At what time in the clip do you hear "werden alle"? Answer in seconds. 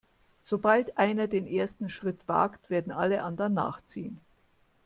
2.71-3.21